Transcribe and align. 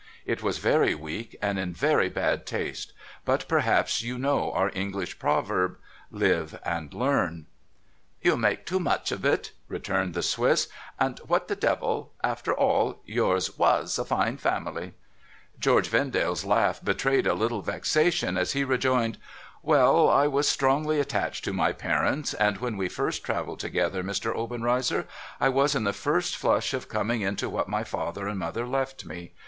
It 0.25 0.41
was 0.41 0.57
very 0.57 0.95
weak, 0.95 1.35
and 1.43 1.59
in 1.59 1.73
very 1.73 2.09
bad 2.09 2.47
taste; 2.47 2.91
but 3.23 3.47
perhaps 3.47 4.01
you 4.01 4.17
know 4.17 4.51
our 4.51 4.71
English 4.73 5.19
proverb," 5.19 5.77
Live 6.25 6.59
and 6.65 6.91
Learn." 6.91 7.45
''You 8.23 8.35
make 8.35 8.65
too 8.65 8.79
much 8.79 9.11
of 9.11 9.23
it,' 9.23 9.51
returned 9.67 10.15
the 10.15 10.23
Swiss.' 10.23 10.67
And 10.99 11.17
^\ 11.27 11.29
hat 11.29 11.47
the 11.49 11.55
devil 11.55 12.13
I 12.23 12.29
After 12.29 12.51
all, 12.51 13.03
yours 13.05 13.59
was 13.59 13.99
a 13.99 14.03
fine 14.03 14.37
family.' 14.37 14.95
George 15.59 15.89
Vendale's 15.89 16.43
laugh 16.45 16.83
betrayed 16.83 17.27
a 17.27 17.35
little 17.35 17.61
vexation 17.61 18.37
as 18.39 18.53
he 18.53 18.63
rejoined:' 18.63 19.19
\Vell! 19.63 20.09
I 20.09 20.25
was 20.25 20.47
strongly 20.47 20.99
attached 20.99 21.43
to 21.45 21.53
my 21.53 21.73
parents, 21.73 22.33
and 22.33 22.57
when 22.57 22.75
we 22.75 22.89
first 22.89 23.23
travelled 23.23 23.59
together, 23.59 24.03
Mr. 24.03 24.35
Obenreizer, 24.35 25.05
I 25.39 25.49
was 25.49 25.75
in 25.75 25.83
the 25.83 25.93
first 25.93 26.35
flush 26.37 26.73
of 26.73 26.89
coming 26.89 27.21
into 27.21 27.47
what 27.47 27.69
my 27.69 27.83
father 27.83 28.27
and 28.27 28.39
mother 28.39 28.65
left 28.65 29.05
me. 29.05 29.33